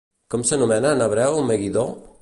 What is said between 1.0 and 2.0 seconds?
hebreu Meguidó?